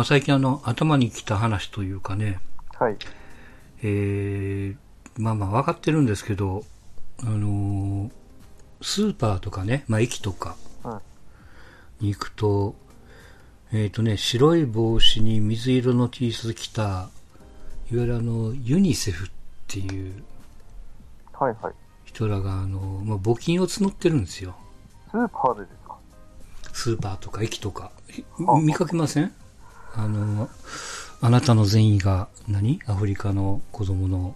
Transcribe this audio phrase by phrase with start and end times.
[0.00, 2.40] まあ、最近あの、頭に来た話というかね、
[2.78, 2.96] はい。
[3.82, 6.64] えー、まあまあ分かってるんですけど、
[7.22, 8.10] あのー
[8.80, 11.00] スーパーとかね、まあ駅とかうん。
[12.00, 12.74] に行くと、
[13.74, 17.10] えっ、とね、白い帽子に水色の T シャツ着た、いわ
[17.90, 19.30] ゆるあの、ユニセフっ
[19.68, 20.24] ていう
[21.34, 21.74] はいはい。
[22.06, 24.56] 人らが、あの、まあ、募金を募ってるんですよ。
[25.10, 25.98] スーパーでですか？
[26.72, 27.92] スーパーとか駅とか。
[28.48, 29.34] あ見かけません？
[29.94, 30.48] あの、
[31.20, 32.80] あなたの善意が何？
[32.86, 34.34] アフリカの子供の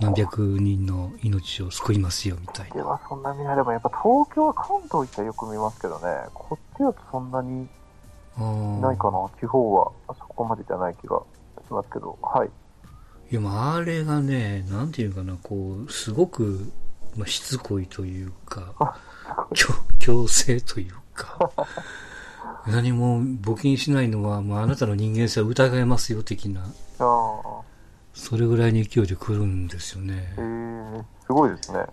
[0.00, 2.74] 何百人の命を救いますよみたいな。
[2.74, 6.02] ではそんな見ないでも、やっぱ東京は関東行ったらよく見ますけどね、
[6.34, 7.68] こっちだとそんなに
[8.80, 9.30] ないかな。
[9.40, 11.22] 地方はそこまでじゃない気が
[11.66, 12.50] しますけど、はい。
[13.30, 16.70] いや、まあ、あれがね、なんていうかな、こう、すごく、
[17.16, 18.98] まあ、しつこいというか、
[19.54, 21.50] 強強制というか、
[22.66, 26.64] 何も募金しないのは、まあ、あなたの人間性は疑えますよ、的な、
[28.14, 30.40] それぐらいの勢いで来るんですよねえ。
[30.40, 31.84] ー、すごいですね。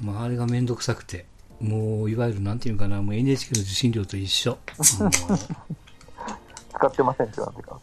[0.00, 1.26] まあ、あれがめんどくさくて、
[1.60, 4.52] もう、いわゆる、なんていうかな、もう NHK の受信料と一緒。
[4.52, 4.56] も
[6.74, 7.78] 使ってませんってなんて感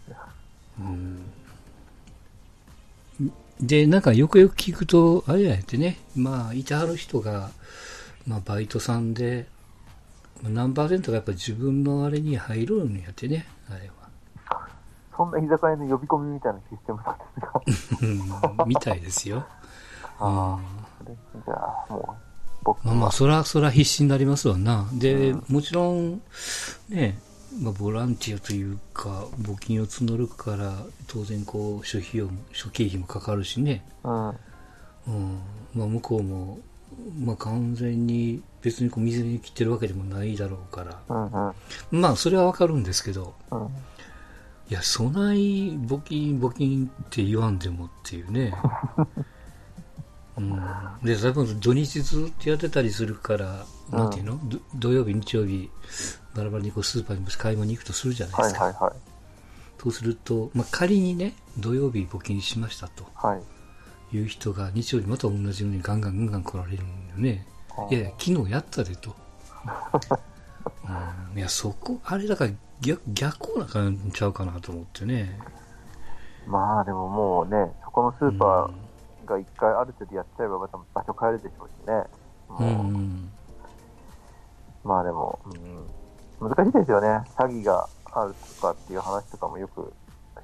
[3.60, 3.68] じ。
[3.68, 7.52] で、なんかよくよく聞くと、あれやってね、まあ、いてはる人が、
[8.26, 9.57] まあ、バイトさんで、まあ
[10.44, 14.68] 何パーセントがやっぱ自分のあれに入るんやってね、あれは。
[15.16, 18.62] そんな居酒屋の呼び込みみたいなシステムなんですか？
[18.62, 19.38] うんみたいですよ。
[20.20, 20.60] うんあ
[21.04, 21.16] それ
[21.46, 21.54] じゃ
[21.90, 22.14] あ、もう、
[22.64, 24.88] 僕まあまあ、そら、そら必死になりますわな。
[24.94, 26.22] で、もちろん、
[26.90, 27.20] ね、
[27.62, 30.74] まあ、ボランティアというか、募金を募るから、
[31.08, 33.86] 当然こう、諸費用も、諸経費もかかるしね。
[34.04, 34.28] うん。
[34.30, 34.36] うん。
[35.76, 36.58] まあ、向こうも、
[37.24, 41.00] まあ、完全に、別にこう、水に切ってるわけでもないだろうから。
[41.08, 42.02] うんうん。
[42.02, 43.60] まあ、それはわかるんですけど、うん。
[44.70, 48.54] いや、そない募金、募金って言わんでもっていうね。
[50.38, 50.52] うん、
[51.04, 54.40] で、例えば土日ずっとやってたりするから、うんなんていうの？
[54.44, 55.70] ど土曜日、日曜日、
[56.36, 58.66] バラバラにこうスーパーにもし買い物に行くとするじゃないですか。
[58.66, 58.96] はいはいはい。
[59.82, 64.16] そうすると、まあ、仮にね、土曜日募金しましたとはい。
[64.18, 67.48] いう人が日曜日また同じようにガンガンガンガン来られるんだよね。
[67.90, 69.16] いやいや、昨日やったでと。
[71.32, 72.52] うん、いや、そこ、あれだから
[72.82, 75.40] 逆逆な感じちゃうかなと思ってね。
[76.46, 82.04] まあでももうね、そこのスーパーが一回ある程度やっちゃえばまた場所変えるでしょうしね。
[82.60, 83.30] うん、
[84.84, 84.88] う。
[84.88, 85.40] まあでも、
[86.40, 87.08] うん、難しいですよね。
[87.38, 89.92] 詐欺があるとかっていう話とかもよく、うん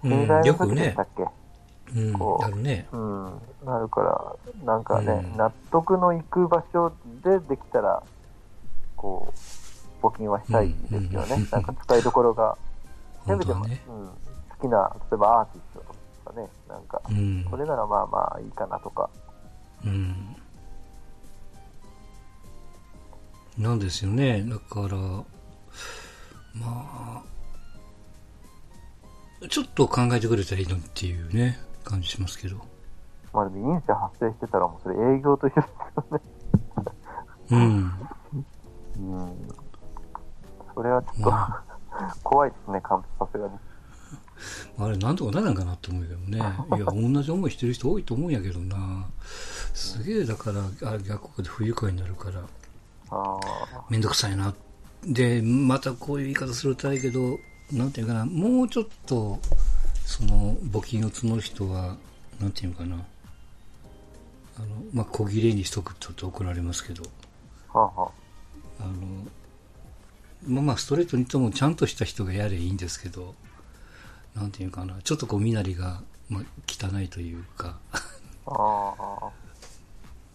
[0.03, 1.29] 信頼の時でしたっけ、うん
[2.17, 2.87] こ、うあるね。
[2.91, 6.91] うん、なるから、なんかね、うん納得のいく場所
[7.23, 8.03] でできたら、
[8.95, 9.31] こ
[10.01, 11.35] う、募金はしたいですよね。
[11.35, 12.57] うんなんか使いどころが、
[13.25, 13.81] せめても、ね。
[13.87, 15.79] うん、好きな、例えばアーティスト
[16.25, 17.45] とかね、なんか、うん。
[17.49, 19.09] これならまあまあいいかなとか。
[19.85, 20.35] うん。
[23.57, 24.43] なんですよね。
[24.43, 24.97] だから、
[26.55, 27.23] まあ、
[29.49, 32.57] ちょっと考えてくれたらいいのにっていうね、感じしますけど。
[33.33, 36.21] まあでも、飲酒発生してたらもうそれ営業と一緒ですよね。
[37.51, 37.59] うん。
[38.97, 39.47] うん。
[40.73, 41.63] それはちょっと、ま
[42.23, 43.53] 怖いですね、かんさすがに。
[44.77, 46.37] あれ、なんとかならんかなと思うけどね。
[46.37, 49.05] いや、同じ思いしてる人多いと思うんやけどな。
[49.73, 52.41] すげえ、だから、あ逆国で不愉快になるから、
[53.09, 53.39] あ
[53.89, 54.53] めんどくさいな。
[55.05, 57.37] で、またこういう言い方するとあれやけど、
[57.71, 59.39] なんていうかな、もうちょっと、
[60.05, 61.97] その、募金を募る人は、
[62.39, 62.95] なんていうのかな、
[64.57, 67.03] あの、まあ、小切れにしとくとちょっと怒られますけど、
[67.73, 68.11] あ、はあ、は
[68.79, 68.83] あ。
[68.83, 68.91] の、
[70.47, 73.35] まあまあ、ストレートにともちゃんとした人がやればいいんですけど、
[74.35, 77.79] なんていうかな、ちょっとこう、身なりが、まあ、汚いというか、
[78.45, 78.53] あ。
[78.53, 79.31] ああ、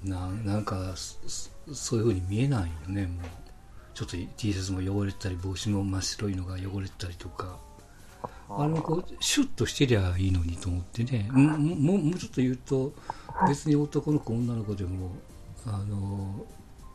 [0.05, 3.07] ななんかそういう風に見えないよね。
[3.07, 3.25] もう
[3.95, 7.59] ちょっと T シャツも汚れてたり帽子も真っ白いのが汚れてたりとか
[8.51, 11.29] あれもこうシュッとしてりゃいいのにと思ってね。
[11.31, 12.93] もももうちょっと言うと
[13.47, 15.11] 別に男の子女の子でも
[15.67, 16.47] あの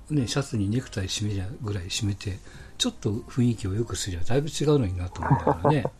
[0.09, 2.39] ねシャツにネクタイ締めりゃぐらい締めて
[2.77, 5.85] ちょっと雰囲気を良くすりゃだいぶ違うのになと思ったからね。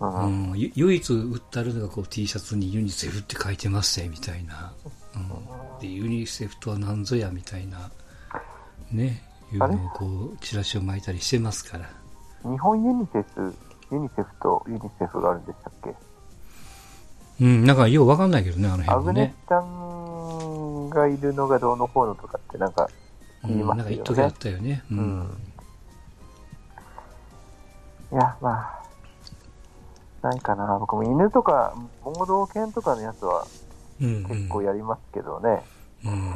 [0.00, 0.52] うん。
[0.56, 4.72] 唯一売ってあるのがこう T シャツにユニセフって書いてますねみたいな、
[5.14, 7.90] うん、でユニセフとは何ぞやみたいな
[8.90, 11.90] ねいうのをこうチラシを巻いたりしてますから。
[12.42, 13.54] 日本ユニセフ、
[13.92, 15.94] ユニセフとユニセフがあるんでしたっけ？
[17.40, 22.88] うんなんかようわかんないけどねあのア辺もねグネスちゃんがいるのがどうのこうのとかってなんか
[23.44, 23.92] うん言いますよね。
[23.92, 25.36] なんか一時あったよねうん、うん
[28.12, 30.78] いや、まあ、ないかな。
[30.80, 33.46] 僕も犬とか、盲導犬とかのやつは
[34.00, 35.62] うん、結構やりますけどね。
[36.04, 36.34] うん。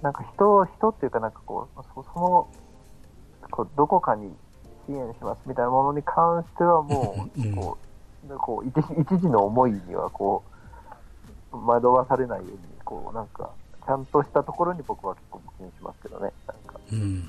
[0.00, 2.48] なんか人、人っていうかなんかこう、そその、
[3.50, 4.34] こうどこかに
[4.92, 7.78] 支援しますみたいなものに関してはもうこ
[8.28, 10.52] う、こう一時一時の思いにはこう、
[11.52, 13.54] 惑わされないように、こう、なんか、
[13.84, 16.32] ちゃんとしたところに僕は結構気にしますけどね。
[16.46, 17.28] なんか、うん。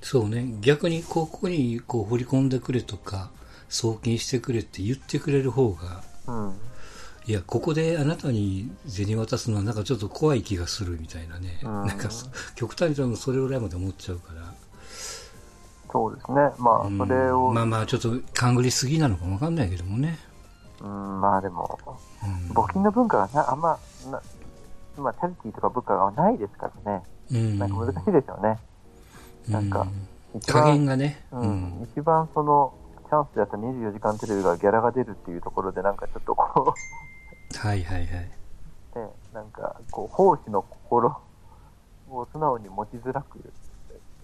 [0.00, 0.56] そうね。
[0.60, 3.30] 逆に、ここに、こう、振り込んでくれとか、
[3.68, 6.60] 送金してくれって言ってくれる方が、うん。
[7.26, 11.60] いや、ここであなたに銭渡すのはなんかちょっと怖い気がするみたいなね。
[11.62, 12.26] うんなんかそ、
[12.56, 14.52] 極端に多分それぐらいまで思っちゃうから。
[15.92, 16.36] そうですね。
[16.58, 20.18] まあ、うんそれを、まあまあ、ちょっと勘ぐりすぎなのかもわかんないけどもね。
[20.80, 21.78] うん、まあでも、
[22.24, 22.50] うん。
[22.52, 23.78] 募金の文化がなあんま、
[24.10, 24.22] な
[24.96, 27.02] まあ、チャリティーとか文化がないですからね。
[27.30, 27.58] うん。
[27.58, 28.58] なんか難しいですよね。
[29.48, 29.86] なんか
[30.46, 31.24] 加減がね。
[31.32, 31.88] ううんん。
[31.92, 32.74] 一番その、
[33.08, 36.74] チャンスでやった24時間テレビがギャラが出るっていうところで、なんかちょっとこ
[37.54, 38.30] はいはいはい。
[38.96, 41.14] う、 ね、なんか、こう、奉仕の心
[42.10, 43.38] を素直に持ちづらく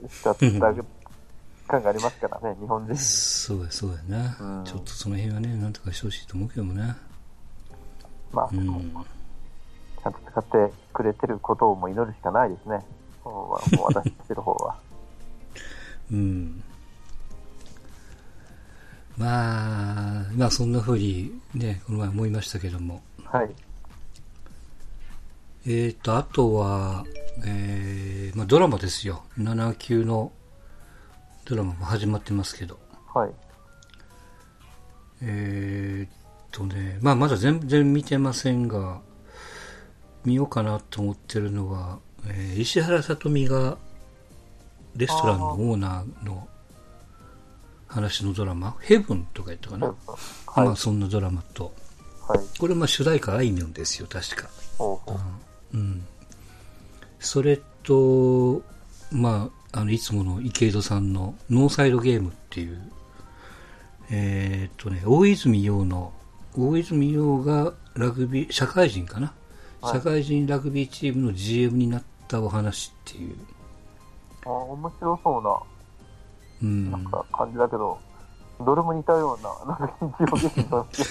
[0.09, 0.73] しちゃった
[1.69, 2.97] 感がありますからね、日本人。
[2.97, 4.37] そうや、そうやな。
[4.41, 6.97] うんちょっとその辺はね、なんとかしてほしいと思うけどもな。
[8.33, 8.67] まあ、うん。
[10.03, 12.85] ちゃんと使ってくれてることをもう祈るしかないですね。
[13.25, 14.77] もう私してる方は。
[16.11, 16.63] うん。
[19.17, 23.03] まあ、まあそんな風にね、この前思いましたけども。
[23.25, 23.51] はい。
[25.67, 27.05] えーと、あとは、
[27.45, 29.25] えー、まあドラマですよ。
[29.39, 30.33] 7級の
[31.49, 32.79] ドラマも始まってますけど。
[33.15, 33.31] はい。
[35.23, 36.11] えーっ
[36.53, 39.01] とね、まあまだ全然見てませんが、
[40.25, 43.79] 見ようかなと思ってるのは、えー石原さとみが
[44.95, 46.47] レストランのオーナーの
[47.87, 49.87] 話のドラマ、ヘブンとか言ったかな。
[49.87, 49.95] は
[50.65, 50.67] い。
[50.67, 51.73] まあそんなドラマと、
[52.29, 52.41] はい。
[52.59, 54.51] これまあ主題歌あいみょんですよ、確か。
[55.73, 56.07] うん。
[57.19, 58.63] それと、
[59.11, 62.81] まあ、あの、いつもの池井戸さんのノーサイドゲームっていう、
[64.11, 66.13] えーっとね、大泉洋の、
[66.57, 69.33] 大泉洋がラグビー、社会人かな、
[69.81, 69.93] はい。
[69.95, 73.37] 社会人ラグビーチームの GM になったお話っていう、
[74.47, 75.59] あ面白そうな。
[76.63, 76.91] うん。
[76.91, 77.99] なんか感じだけど、
[78.65, 81.07] どれも似たような、なんか日曜劇場の気も、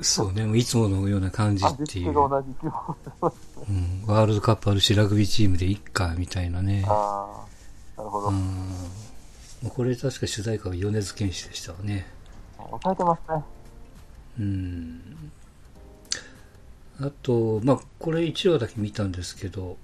[0.00, 2.48] そうね、もういつものような感じっていう、同じ。
[2.62, 6.84] うん、ワールドカップあるし、ラグビーチームでいっか、みたいなね。
[6.88, 7.51] ああ、
[8.02, 8.32] なるほど。
[9.70, 12.06] これ確か主題歌は米津玄師でしたわね。
[12.58, 13.44] 抑えてますね。
[14.40, 15.30] うん
[17.00, 19.76] あと、まあ、これ1話だけ見たんですけど、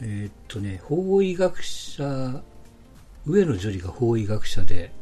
[0.00, 2.42] えーっとね、法医学者、
[3.26, 4.92] 上野樹里が法医学者で、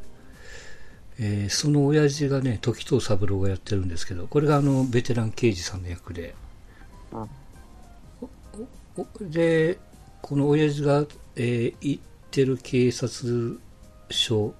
[1.18, 6.34] えーその親父がね、時藤三郎がやってるんですけど、これがあの、ベテラン刑事さんの役で、
[7.12, 7.28] うん。
[8.96, 9.78] おで、
[10.22, 11.04] この親父が、
[11.36, 12.00] えー行
[12.30, 13.58] ってる警察
[14.08, 14.54] 署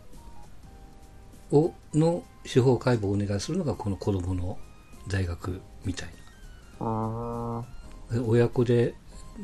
[1.53, 4.59] を、の司法解剖をお願いするのがこの子供の
[5.07, 6.09] 大学みたい。
[6.81, 7.65] な。
[8.11, 8.97] で親子で、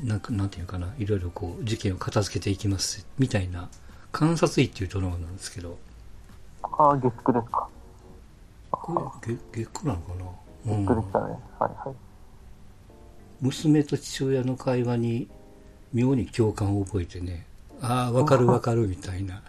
[0.03, 3.69] なんか、なんていうかな、いろいろこう、事件を片付けていきます、みたいな、
[4.11, 5.79] 観察医っていうドラマなんですけど、
[6.63, 7.69] ああ、月9ですか。
[8.73, 10.25] これ、げ月9なのかな？
[10.75, 11.13] う月9でしん。
[11.13, 11.25] たね。
[11.61, 11.97] はいはい。
[13.41, 15.29] 娘と父親の会話に、
[15.93, 17.47] 妙に共感を覚えてね、
[17.83, 19.43] ああ、わかるわかる、みたいな。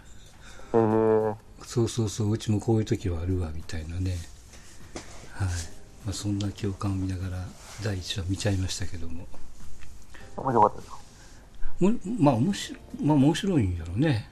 [0.74, 4.18] えー、そうそうそう、うちもこういう時はあるわ、みたいなね。
[5.34, 5.48] はい。
[6.06, 7.46] まあ、そんな共感を見ながら、
[7.84, 9.28] 第一話見ちゃいましたけども。
[10.38, 10.98] 面白かったですか？
[11.80, 14.30] もまあ、面白い、まあ、面白いんやろ うね。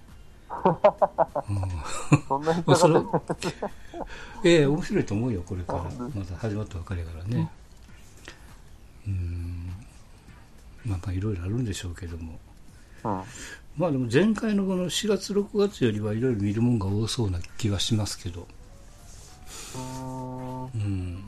[2.27, 2.99] そんなにまあ、それ
[4.43, 5.83] ええ面白いと思うよ、これから。
[5.83, 7.51] まだ始まったばかりやからね。
[9.07, 9.73] うん。
[10.85, 12.39] まあ、まあ、いろいろあるんでしょうけども。
[13.05, 13.23] うん。
[13.77, 18.47] まあ、でも前回のこの4月、6月よりはいろいろ見るもんが多そうな気はしますけど。
[19.75, 20.63] うーん。
[20.63, 21.23] うん。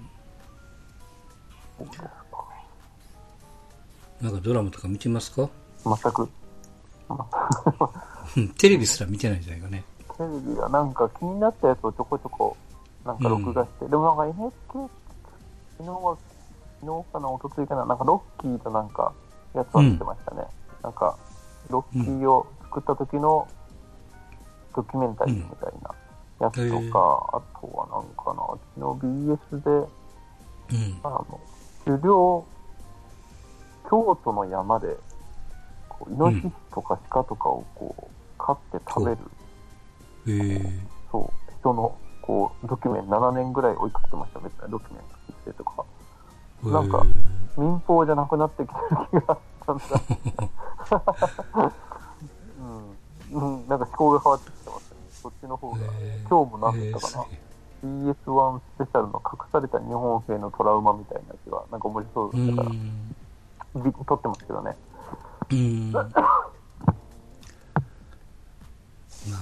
[4.22, 5.48] なんかドラマとか見てますか？
[5.86, 6.28] 全く。
[8.36, 9.84] うんテレビすら見てないんじゃないかね。
[10.18, 12.58] テレビがなんか気になったやつをちょこちょこ、
[13.06, 14.90] なんか録画して、でもなんか NHK、
[15.78, 16.18] 昨日は、
[16.82, 19.14] 昨日かな、一昨日かな、なんかロッキーとなんか、
[19.54, 20.44] やつを見てましたね。
[20.84, 21.16] なんか、
[21.70, 23.48] ロッキーを作った時の
[24.76, 25.94] ドキュメンタリーみたいな
[26.40, 29.08] やつとか、あとはなんかな、昨日
[29.52, 29.88] BS で、
[30.70, 31.00] うん。
[31.04, 31.40] あの、
[31.86, 32.46] 狩猟、
[33.90, 34.96] 京都の山で、
[35.90, 39.18] こうイノシシとか鹿とかをこう、飼って食べる、
[40.28, 45.86] ええそう、人の、こう、ドキュメン7年ぐらい追いかけてました、別にドキュメントしてとか。
[46.64, 49.84] なんかへ民放じゃなくなってきてる気がしたんだ。
[53.32, 53.38] うん。
[53.58, 54.98] うん、なんか思考が変わってきてますね。
[55.12, 55.78] そっちの方が。
[56.00, 57.26] え今日も何だったかな。
[57.32, 57.40] え
[57.86, 62.72] BS1 スペシャルの隠された日本兵のトラウマみたいなやつが、なんか面白そうだったから、
[64.08, 64.76] 撮ってますけどね。
[65.52, 66.08] うんまあ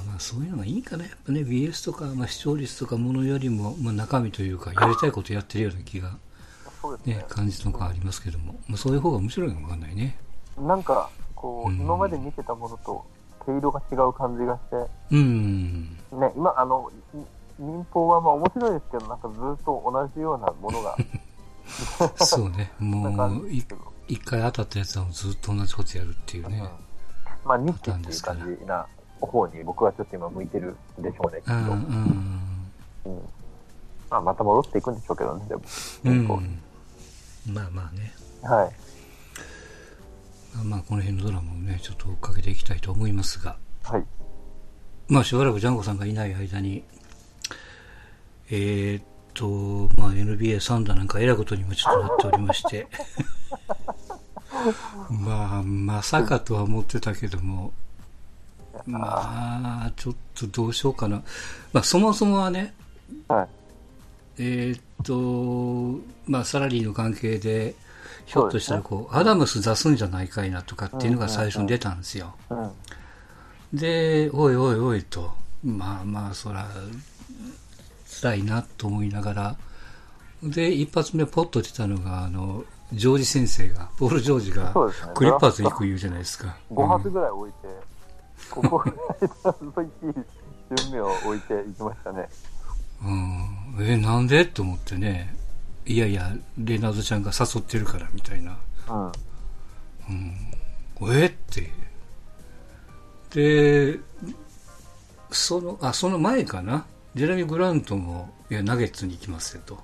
[0.04, 6.18] まあそういうのがいいかなやっぱね BS とか、まあ、視聴率とかものよりも、まあ、中身というかやりたいことやってるような気が、
[6.92, 7.16] ね。
[7.16, 10.18] ね、感じとかありますけども、まあ、そういう方が面白いのかもわかんないね。
[10.58, 11.78] なんか、こう、うん。
[11.78, 13.06] 今まで見てたものと
[13.46, 15.98] 毛色が違う感じがして、うん。
[16.12, 17.18] ね、今、あの、い
[17.58, 20.98] 民放はまあ面白いですけど、なんかずっと同じようなものが、
[22.26, 22.72] そうね。
[22.80, 23.50] もう
[24.08, 27.50] 一回当たったやつはずっと同じことやるっていうね、うん。
[27.50, 28.86] まあ、ニッチっていう感じな
[29.22, 31.54] 方に僕はちょっと今向いてるでしょうね、きっと。
[31.54, 32.42] うんうん
[33.06, 33.22] うん。
[34.10, 35.62] まあ、また戻っていくんでしょうけどね、でも。
[36.06, 36.28] うん。
[36.28, 36.42] こ
[37.48, 38.76] まあまあねうはい。
[40.64, 44.04] まあこの辺のドラマをねちょっと追っかけていきたいと思いますがはい。
[45.08, 46.84] まあしばらくジャンゴさんがいない間に、
[48.50, 49.04] えーっ
[49.36, 52.88] と、まあ NBA サンダーなんかえらいことにもちょっとなっておりまして、
[55.10, 57.72] まあまさかとは思ってたけども、
[58.88, 61.22] まあちょっとどうしようかな。
[61.72, 62.74] まあそもそもはね、
[63.28, 63.65] はい。
[64.38, 67.76] えーっと、まあサラリーの関係で、
[68.26, 72.36] ひょっとしたらこう、アダムス出すんじゃないかいなとかっていうのが最初に出たんですよ。
[72.50, 72.72] うん。
[73.78, 75.32] で、おいおいおいと、
[75.64, 76.68] まあまあ、そら、
[78.22, 79.56] 辛いなと思いながら、
[80.44, 82.64] で、一発目ポッと出たのが、あの、
[82.94, 84.74] ジョージ先生が、ポール・ジョージが
[85.14, 86.56] クリッパーズに行く言うじゃないですか。
[86.72, 87.58] 5発ぐらい置いて、
[88.50, 90.26] ここぐらいのいい
[90.78, 92.30] 順目を置いていきましたね。
[93.04, 94.46] うん、うんえ、なんで？
[94.46, 95.36] と思ってね、
[95.86, 98.58] いやいや、レナードちゃんが誘ってるから、みたいな。
[98.90, 101.14] うん。
[101.14, 101.26] え？
[101.26, 101.70] って。
[103.94, 104.00] で、
[105.32, 106.86] その、あ、その前かな？
[107.16, 109.78] ジェレミー・グラントも、いや、ナゲッツに行きますよと。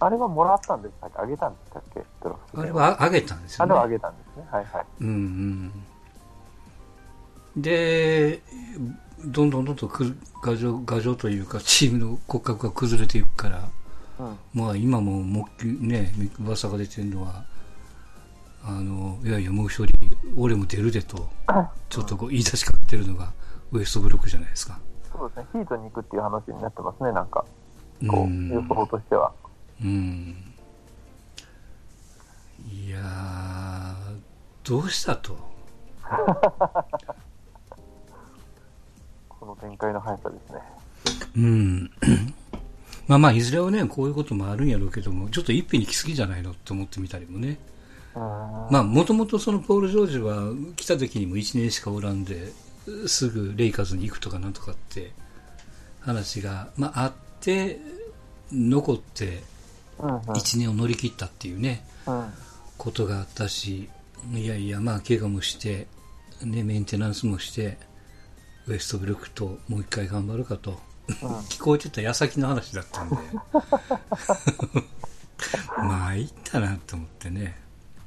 [0.00, 1.18] あれはもらったんでしたっけ？
[1.18, 2.02] あげたんでしたっけ？
[2.22, 3.72] ドラフトであれはあげたんですよね。
[3.72, 4.46] あれはあげたんですね。
[4.50, 4.86] はいはい。
[5.00, 5.08] うん
[7.54, 7.62] うん。
[7.62, 8.42] で、
[9.24, 13.68] どんどんどんどんく牙城、牙城というか、チームの骨格が崩れていくから、
[14.18, 14.36] うん。
[14.54, 17.44] まあ今ももっきね、噂が出てるのは、
[18.64, 19.94] あの、いやいや、もう一人、
[20.36, 21.28] 俺も出るでと、
[21.88, 23.32] ちょっとこう言い出しかけてるのが、
[23.72, 24.78] ウエストブロックじゃないですか。
[25.12, 25.46] そうですね。
[25.52, 27.44] ヒートに行くっていう話になってますね、なんか。
[28.02, 28.48] うこう、ん。
[28.48, 29.32] 予想としては。
[29.82, 30.36] うん。
[32.70, 35.36] いやー、どうしたと？
[39.62, 40.60] 展開の速さですね。
[41.36, 41.90] うん。
[43.06, 47.58] まあまあ、いずれはね、こういうこともあるんやろうけども、ちょっと一品に来すぎじゃないのと思ってみたりもね。
[48.14, 52.52] まあ、もともとそのポール・ジョージは来た時にも1年しかおらんで、
[53.06, 55.12] すぐレイカーズに行くとかなんとかって
[56.00, 57.78] 話が、まああって、
[58.52, 59.42] 残って
[59.98, 60.18] うんうん。
[60.18, 62.32] 1年を乗り切ったっていうね、うん。
[62.76, 63.88] ことがあったし、
[64.34, 65.86] いやいや、まあ、怪我もして、
[66.42, 67.78] ね、メンテナンスもして、
[68.66, 70.78] ウエストブルックともう一回頑張るかと、
[71.48, 73.16] 聞こえてた矢先の話だったんで、
[75.78, 77.60] まあ、いったなと思ってね。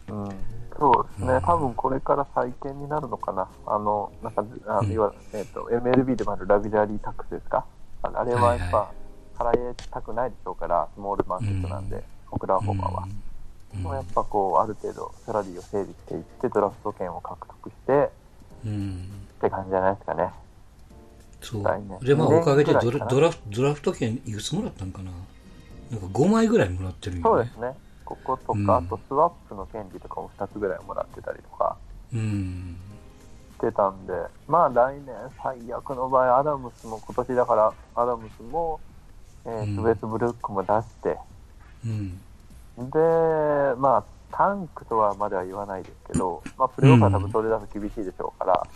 [0.07, 0.29] うん、
[0.77, 7.65] そうですね、うん多分これから再建になるのかな、あのなんかあいわゆる、えー、と MLB でもあるラグジュアリータックスですか、
[8.03, 8.91] ああれはやっぱ
[9.37, 13.07] 払いたくないでしょうから、スモールマーケットなんで、オクラホマは。
[13.75, 13.83] うん。
[13.83, 18.09] やっぱこう、ある程度、サラリーを整理していって、ドラフト権を獲得して
[18.65, 19.09] うん。
[19.37, 20.29] って感じじゃないですかね。
[21.45, 22.05] そう。
[22.05, 25.11] で、まあ、おかげでドラドラフドラフト券いくつもらったんかな。
[25.91, 27.23] なんか5枚ぐらいもらってるよね。
[27.23, 28.69] そうですね、こことか、うん。
[28.71, 31.77] あとスワップの権利とかも2つぐらいもらってたりとか。
[32.13, 32.77] うん。
[33.55, 34.13] してたんで、
[34.47, 38.79] まあ来年、最悪の場合、アダムスも今年だから、アダムスも、
[39.45, 41.17] えースブルックも出して、
[41.85, 42.17] うん。
[42.89, 48.67] で、まあ、タンクとはまでは言わないですけど、まあ、プレーオフは多分それだと厳しいでしょうから、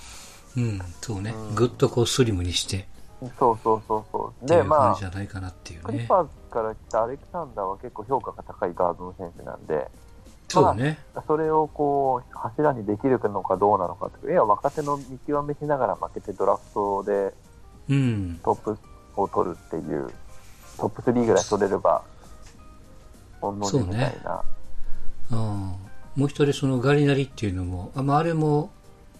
[0.59, 0.81] うん。
[1.01, 1.55] そうねうん。
[1.55, 2.87] ぐっとこうスリムにして、
[3.37, 4.47] そうそうそうそう。
[4.47, 5.99] で、まじじゃないかなっていうあ、クリ。
[6.07, 9.87] パーズから来たアレキサンダーは結構評価が高いガードの選手なんで、
[10.47, 10.99] そうね。
[11.27, 17.33] それをこう、柱にできるのかどうなのかという、いや、若手の見極めしながら負けてドラフトで
[17.89, 18.39] うん。
[18.43, 18.77] トップ
[19.15, 20.09] を取るっていう、
[20.77, 22.03] トップ3ぐらい取れれば、
[23.41, 24.31] 同じみたいな。
[24.31, 24.43] あ
[25.31, 25.35] あ
[26.15, 28.71] もう一人そのガリナリっていうのも、あ,、まあ、あれも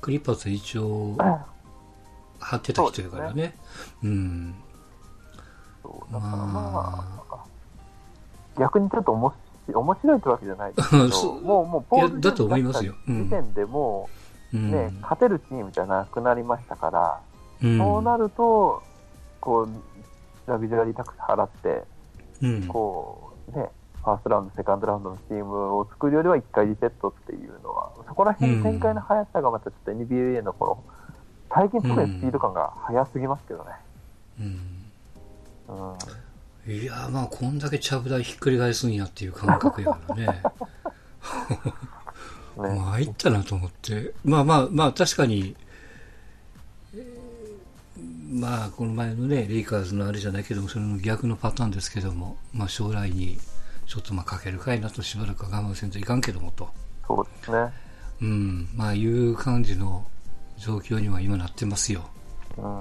[0.01, 1.15] クリッパーズで一応
[2.39, 3.55] 貼ってた人やからね。
[4.03, 4.55] うん。
[5.83, 7.45] そうだからまあま
[8.57, 9.33] 逆にちょっと面
[9.67, 14.09] 白面白いってわけじゃないですけど、もう、もう、ポール・いやだと思いますようん時点でも
[14.51, 15.01] うう、ね、ん。
[15.01, 17.21] 勝てるチームじゃなくなりましたから、
[17.61, 18.81] うんそうなると、
[19.41, 19.69] こう、
[20.49, 21.83] ラグジュアリータックス払って、
[22.41, 22.63] うん。
[22.67, 30.83] こう、ね、ファーストラウンド、セカンドラウンドのチームを作るよりは1回リセットっていうのは、そこら辺の展開の速さがまたちょっと NBA のこの、
[31.53, 33.71] 最近特にスピード感が速すぎますけどね。
[34.39, 34.79] うん
[36.67, 36.73] うん。
[36.73, 40.25] いや、まあ、こんだけちゃぶ台ひっくり返すんやっていう感覚やからね。
[42.57, 42.79] ね。
[42.79, 44.13] 参ったなと思って。
[44.23, 45.55] まあまあ、まあ、確かに、
[46.93, 47.29] えー
[48.31, 53.39] まあ、この前のね、レイカーズのあれじゃないけども、それの逆のパターンですけども、まあ、将来に、
[53.89, 56.69] ちょっとまあ、かけるかいなとしばらくは我慢せんといかんけどもと。
[57.07, 57.73] そうですね。
[58.21, 60.05] うん、まあ、いう感じの
[60.57, 62.07] 状況には今なってますよ。
[62.55, 62.79] うん。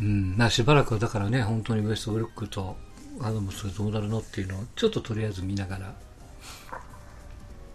[0.00, 2.74] うん、まあしばらくはだからね、本当にウエストブルックと
[3.20, 5.92] アダムスがどうなるのっていうのを、ちょっととりあえず見ながらっ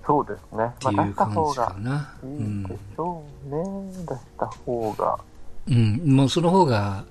[0.09, 0.73] そうですね。
[0.79, 2.13] てまあ、出したいう感じかな。
[2.23, 3.93] ういいんでしょうね。
[4.07, 5.19] 出した方が。
[5.67, 7.05] うん、もうその方が、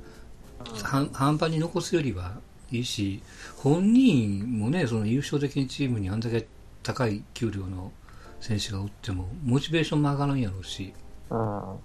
[0.82, 2.32] 半半端に残すよりは
[2.70, 3.22] いいし、
[3.56, 6.46] 本人もね、その優勝できんチームにあんだけ
[6.82, 7.92] 高い給料の
[8.40, 10.92] 選手がおっても、モチベーションも上がらんやろうし、
[11.30, 11.72] うん。
[11.72, 11.76] う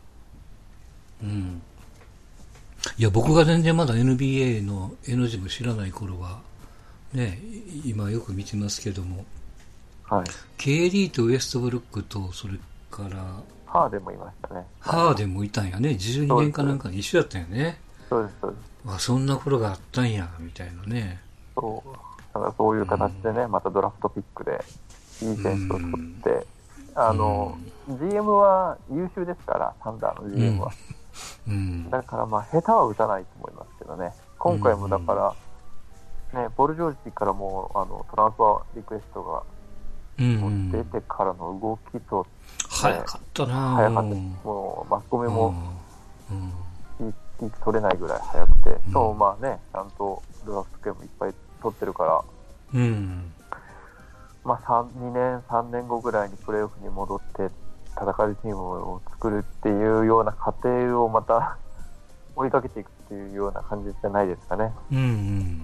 [1.25, 1.62] ん。
[2.98, 6.42] いや、僕が全然まだ NBA の N 字も知らない頃は、
[7.13, 7.40] ね、
[7.86, 9.25] 今よく見てますけども、
[10.10, 10.25] はい。
[10.58, 12.60] KD とウエストブルックと、それ
[12.92, 14.66] から、ハーデンもいましたね。
[14.80, 15.92] ハーデンもいたんやね。
[15.92, 17.80] 12年かなんかに一緒だったんやね。
[18.10, 18.73] そうです、そうです。
[18.88, 21.22] あ、そんな頃があったんや、みたいなね。
[21.56, 21.90] そう。
[22.34, 24.63] だからそういう形でね、またドラフトピックで
[25.22, 26.48] いい選手を取って、
[26.96, 30.72] あの、GM は優秀ですから、サンダーの GM は。
[31.48, 31.89] うん。
[31.89, 34.12] だからまあ、下手は打たないと思いますけどね。
[34.38, 35.36] 今回もだか
[36.34, 39.43] ら、ね、ポル・ジョージからもあのトランスファーリクエストが
[40.19, 40.72] うん。
[40.72, 42.26] 出てからの動きと、
[42.69, 45.56] 早かったな早かったもうマスコミも
[47.00, 47.13] うん。
[47.49, 52.23] 聞き取れないぐらい早くて、んしかもまあね、ちゃんとドラフト権もいっぱい取ってるから、
[52.73, 53.32] うん。
[54.43, 57.49] まあ、3 2年、3年後ぐらいにプレーオフに戻って
[57.95, 61.58] 戦えるチームを作るっていうような過程をまた
[62.36, 64.73] 追いかけていくっていうような感じじゃないですかね。
[64.91, 65.62] うんうん。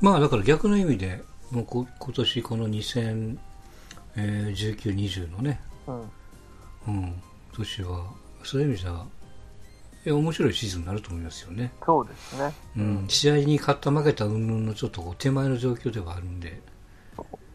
[0.00, 3.38] まあだから逆の意味で、もうこ今年この2019、
[4.14, 6.10] 20のね、うん、
[6.88, 8.04] うん、年は、
[8.44, 9.04] そういう意味じゃ、
[10.12, 11.72] 面白いシーズンになると思いますよね。
[11.84, 12.52] そうですね。
[12.76, 16.60] うん、試合に勝った負けた云々のちょっと手前の状況ではあるんで、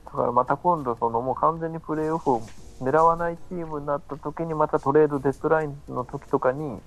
[0.06, 2.42] だからまた今度、そのもう完全にプレーオフを
[2.82, 6.80] 狙わないチームになった時に、またトレードデッドラインの時とかに、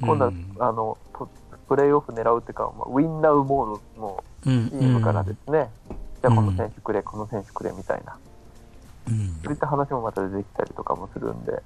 [0.00, 1.28] 今度は、うんあのと
[1.68, 5.68] プレーオフ狙うっていうか、まあ、ウィンナウモードのうんチームからですね、
[6.22, 8.16] じゃあこの選手くれ、この選手くれみたいな、
[9.08, 11.60] うん、そういった話もまた出てきたりとかもするんで、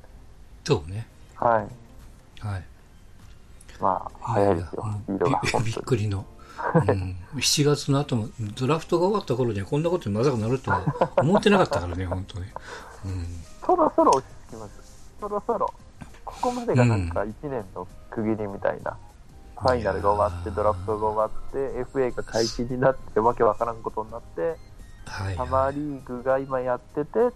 [0.64, 1.06] そうね。
[1.36, 2.46] はい。
[2.46, 2.64] はい。
[3.82, 5.74] まあ、早いですよ、スピードが、びびっ。
[5.74, 6.24] くりの。
[6.86, 10.82] うん、7月の後も、ドラフトが終わった頃にはこんなことにまさかなるとは
[11.16, 12.46] 思ってなかったからね、本当に。
[13.06, 13.26] うん。
[13.66, 14.72] そろそろ落ち着きます。
[15.20, 15.74] そろそろ。
[16.24, 18.96] ここまでがなんか1年の区切りみたいな。
[19.58, 24.56] ファイナルが終わって、ドラフトが終わって、FA が解禁になって、わけわからんことになって、
[25.06, 25.36] はい。
[25.36, 27.30] サマーリーグが今やってて、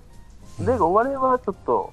[0.60, 1.92] で、終わればちょっと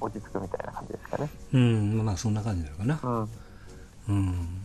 [0.00, 1.30] 落ち着くみたいな感じですかね。
[1.52, 3.00] うん、まあそんな感じなのかな。
[3.02, 3.28] うん。
[4.08, 4.62] うん。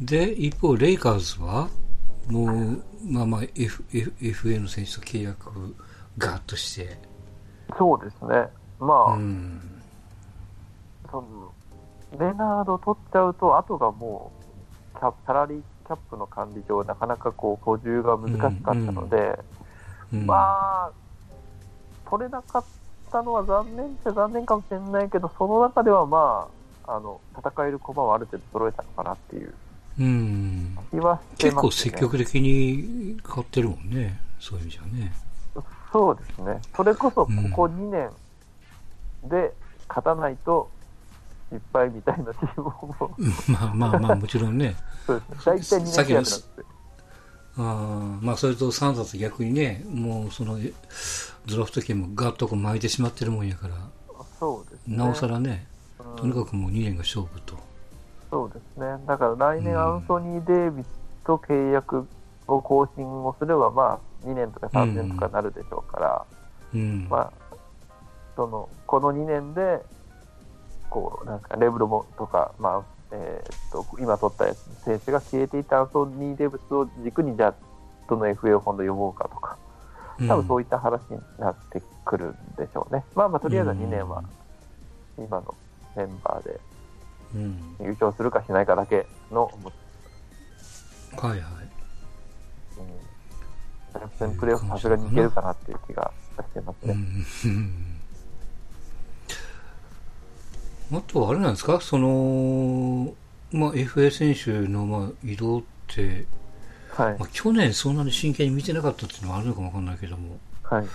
[0.00, 1.68] で、一方、レイカーズは、
[2.28, 5.74] もう、まあまあ、F、F、FA の選手と契約
[6.18, 6.96] ガーッとして、
[7.78, 8.48] そうですね。
[8.78, 9.60] まあ、うん。
[11.10, 11.52] その
[12.18, 14.32] レナード取っちゃうと、後がも
[14.94, 19.38] うキャサラリーキャップの管理上、なかなかこう補充が難しかったので、
[20.12, 20.92] うん、まあ、
[22.08, 22.64] 取れなかっ
[23.10, 29.54] たのは残念っちゃ残念かもしれないけど、その中ではまあ、あの戦える駒はある程度揃えたのかなっていう
[29.98, 30.78] うん。
[30.90, 31.90] 気はして結構ます、ね。
[31.90, 34.20] 積極的に買ってるもんね。
[34.40, 35.12] そういう意味じゃね。
[35.92, 36.60] そうですね。
[36.74, 38.10] それこそここ2年
[39.28, 39.52] で
[39.88, 40.68] 勝たないと
[41.50, 44.74] 失敗みたいなチームも、う んまあまあまあ、もちろんね。
[45.06, 45.80] そうですね。
[45.80, 46.64] 大体2年契約なんですよ
[47.56, 50.72] あーまあ、それとサンザと逆にね、もうその、え
[51.46, 53.76] ドラフト権もガッとこう巻いてしまってるもんやから、
[54.40, 54.96] そうですね。
[54.96, 55.73] なおさらね、うん
[56.16, 57.56] とにかくもう2年が勝負と。
[58.30, 59.04] そうですね。
[59.06, 60.88] だから来年うんアンソニー・デイビス
[61.24, 62.06] と契約
[62.46, 66.26] を更新をすれば、まあ、2年とか3年とかなるでしょうから、
[66.74, 67.06] うん。
[67.08, 67.32] まあ、
[68.36, 69.80] その、この2年で、
[70.90, 77.54] こう、なんか、レブロモとか、まあ、えーっと、今取ったやつ選手が消えていたアンソニー・デイビスを軸に、じゃあ
[78.08, 79.56] トの FA を今度呼ぼうかとか、
[80.28, 83.04] 多分そういった話になってくるんでしょうね。
[83.14, 84.22] まあまあ、とりあえずは2年は
[85.18, 85.54] 今の
[85.96, 86.60] メンバーで
[87.34, 87.76] うん。
[87.80, 89.50] 優勝するかしないかだけの、
[91.16, 91.40] はいはい。
[94.20, 96.94] うん、プレーオフさすがにいけるかなっていう気がしてますね。
[100.92, 100.98] うん。
[100.98, 101.80] あとはあれなんですか？
[101.80, 103.14] その、
[103.52, 106.26] まあ、FA 選手のまあ移動って、
[106.90, 107.28] はいまあ、。
[107.32, 110.86] 去年そんなに真剣に見てなかったっていうのはあるのかもわかんないけども、はい。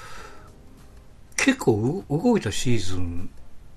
[1.36, 3.30] 結構う動いたシーズン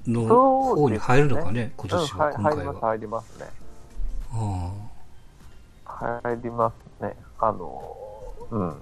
[0.07, 2.89] の方に入るのかね、今年は、うんはい今回入ります、は。
[2.91, 3.47] 入りますね。
[4.35, 4.73] あ
[5.85, 7.17] 入りますね。
[7.39, 7.97] あの、
[8.51, 8.75] うん。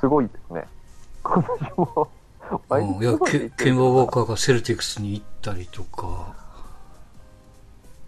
[0.00, 0.64] すごいですね。
[1.22, 2.08] 今年も、
[2.40, 6.34] あ毎うんいや日いってケンバー・ウォーカーがセルティクスに行ったりとか、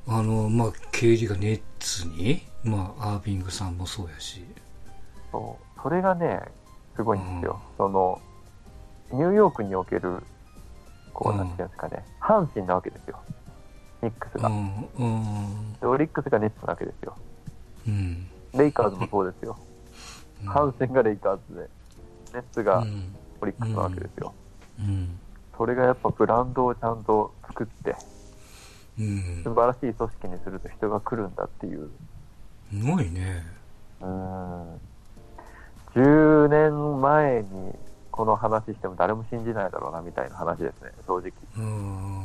[0.06, 4.44] あの、まあ、ケイリーがネッツに、まあ、アービングさんもそうやし、
[5.32, 6.40] そうそれがね、
[6.96, 7.60] すごいんですよ。
[7.76, 8.20] その、
[9.12, 10.22] ニューヨークにおける、
[11.18, 13.18] こう、うんなんていうんですかね、阪神なわけですよ。
[14.02, 14.48] ニックスが。
[15.80, 17.16] でオリックスがネッツなわけですよ。
[17.88, 18.26] うん。
[18.54, 19.56] レイカーズもそうですよ。
[19.60, 19.68] うん
[20.48, 21.68] 阪神がレイカーズで、
[22.34, 24.32] ネッツがうんオリックスなわけですよ。
[24.78, 25.18] うん。
[25.56, 27.96] それがやっぱブランドをちゃんと作って、
[29.00, 29.42] うん。
[29.42, 31.90] 素晴らしい組織にすると人が来るんだっていう。
[32.70, 33.42] すごいね。
[34.00, 34.80] うーん。
[35.96, 37.74] 10年前に
[38.18, 41.30] この話しても誰も信じないだろうなみたいな話ですね、正直。
[41.56, 42.24] うん。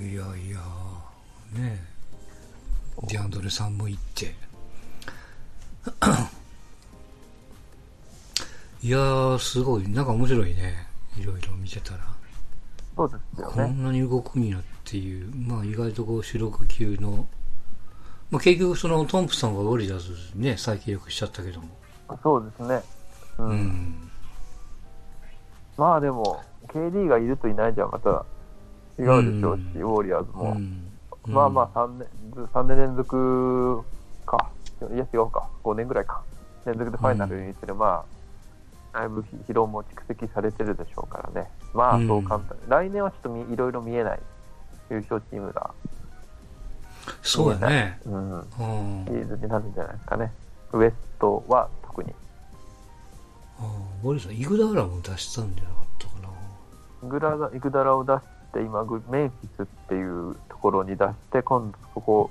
[0.00, 0.58] いやいや、
[1.52, 3.06] ねえ。
[3.06, 4.34] ディアンドレさんも行って。
[8.82, 9.88] いやー、すごい。
[9.88, 10.88] なんか面白いね。
[11.16, 12.00] いろいろ見てたら。
[12.96, 13.68] そうですよこね。
[13.68, 15.32] んなに動くんやっていう。
[15.36, 17.28] まあ意外とこう、主力級の。
[18.32, 21.68] まあ結局そのトンプソンがウォリアーズにね、再契約しちゃったけども。
[22.20, 22.82] そうですね。
[23.38, 23.48] うん。
[23.48, 24.10] うん。
[25.76, 28.24] まあでも、KD がいるといないじゃまた
[28.98, 30.52] 違うでしょうし、うんウォリアーズも。
[30.52, 30.84] うん。
[31.26, 32.08] まあまあ3年、
[32.52, 33.82] 3年連続
[34.26, 34.50] か。
[34.92, 35.48] いや違うか。
[35.62, 36.22] 5年ぐらいか。
[36.66, 38.04] 連続でファイナルに行ってる、ま
[38.94, 41.50] あ、だいぶ疲労も蓄積されてるでしょうからね。
[41.72, 42.62] まあうんそう簡単に。
[42.68, 44.20] 来年はちょっとみいろいろ見えない
[44.90, 45.70] 優勝チームが、
[47.22, 48.00] そうやね。
[48.06, 48.44] うん、うん
[49.06, 49.10] シ。
[49.10, 50.32] ーズンになるんじゃないですかね。
[50.72, 52.14] ウエストは特に。
[53.58, 53.66] ああ、
[54.02, 56.14] ウォリアーズはイグダーラも出したんじゃなかったか
[57.02, 57.08] な。
[57.08, 58.20] グラダイグダラを出し
[58.52, 62.30] て、今、グメンフィスっていうところに出して、今度そこ、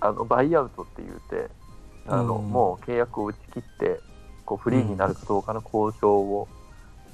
[0.00, 1.50] あのバイアウトって言うて、
[2.06, 4.00] あのうんもう契約を打ち切って、
[4.44, 6.48] こうフリーになるかどうかの交渉を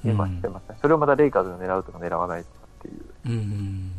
[0.03, 0.77] 今してますね。
[0.81, 3.05] それをまたレイカーズが狙うとか狙わないとかっていう。
[3.25, 3.91] うん。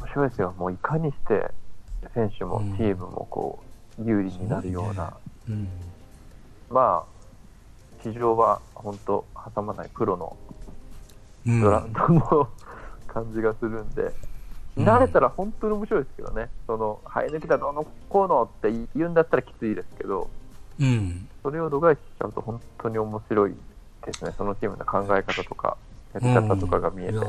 [0.00, 0.54] 面白いですよ。
[0.58, 1.50] もういかにして
[2.14, 3.62] 選手もチームもこ
[3.98, 5.14] う有利になるような、
[5.48, 5.68] うん。
[6.72, 10.36] まあ、市場は本当挟まないプロの
[11.46, 11.60] うん。
[11.60, 12.48] ドラフトの
[13.06, 14.12] 感じがするんで、うん
[14.74, 20.30] 慣れたら本当に面白いですけどね、その生え抜きだどうのこうのって言うんだったらきついですけど、
[20.80, 21.28] うん。
[21.42, 23.54] それを度外視しちゃうと本当に面白い
[24.06, 25.76] ですね、そのチームの考え方とか、
[26.14, 27.12] やり方とかが見えて。
[27.12, 27.22] いや、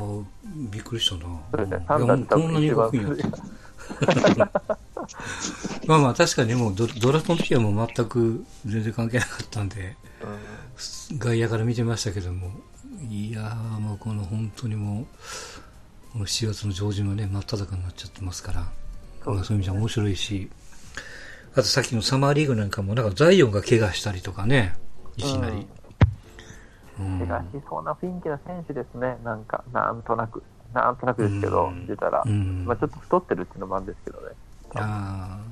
[0.70, 1.38] びっくりしたな。
[1.50, 4.83] そうですね、いサンダース多分一番動くんやって。
[5.86, 9.96] まあまあ確かにもうドドラフトの時はもう全く全然関係なかったんで、
[11.18, 12.50] 外野から見てましたけども、
[13.08, 15.06] いやーもうこの本当にもう、
[16.12, 18.64] この7月の上旬はね、真っ只中になっちゃってますから、
[19.24, 19.36] そうね。
[19.36, 20.50] まあそういう意味じゃ面白いし、
[21.52, 24.74] あとさっきのサマーリーグなんかも、なんかザイオンが怪我したりとかね、
[25.16, 25.66] いきなり。
[26.98, 27.18] うん。
[27.20, 31.86] 怪我しそうな雰囲気の選手ですね、なんか、なんとなく、なんとなくですけど、うん。
[31.86, 32.64] 出たら、うん。
[32.64, 34.34] まあちょっと太ってるっていうのもあるんですけどね、
[34.74, 35.44] ああ、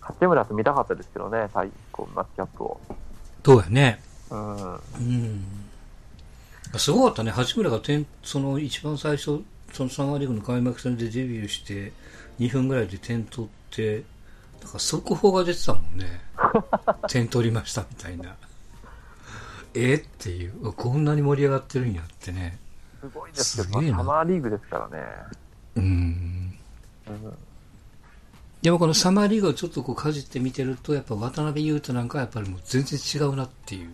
[0.00, 2.80] 八村と見たかったですけどね、最高マッチアップを。
[3.42, 4.00] どうやね。
[4.30, 5.44] うん、うん。
[6.76, 7.30] すごかったね。
[7.30, 9.42] 八村が点、その一番最初、
[9.72, 11.92] そのサマーリーグの開幕戦でデビューして、
[12.40, 14.02] 2分ぐらいで点取って、
[14.62, 16.20] なんか速報が出てたもんね。
[17.08, 18.34] 点取りましたみたいな。
[19.74, 20.72] えっていう。
[20.72, 22.58] こんなに盛り上がってるんやってね。
[23.00, 25.04] すごいですけど、サマーリーグですからね。
[25.76, 25.84] うん。
[25.84, 27.36] うん
[28.64, 33.90] でもこのサマーリーグをちょっとこうかじって見てると、やっぱ渡辺裕太なんかはやっぱりもう全然違うなっていう。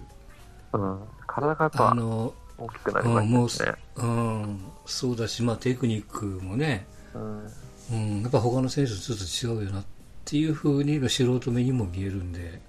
[0.74, 7.46] うん、体がやっあぱの、大きくなりましたね。、うん、そうだし、まあテクニックもね、うん
[7.90, 9.84] うん、やっぱ他の選手とちょっと違うよなっ
[10.24, 12.62] ていうふうに素人目にも見えるんで、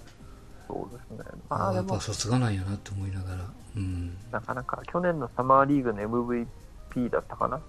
[0.68, 1.32] そうですね。
[1.50, 4.18] まあやっぱ、さすがなんやなって思いながら、うん。
[4.32, 7.62] なかなか去年のサマーリーグの MVP だったかな？